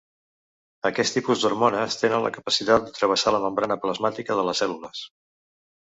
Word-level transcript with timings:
Aquest 0.89 1.15
tipus 1.17 1.43
d'hormones 1.43 1.99
tenen 2.03 2.25
la 2.25 2.33
capacitat 2.37 2.87
de 2.87 2.97
travessar 2.97 3.35
la 3.39 3.43
membrana 3.47 3.81
plasmàtica 3.85 4.39
de 4.41 4.47
les 4.49 4.63
cèl·lules. 4.65 5.05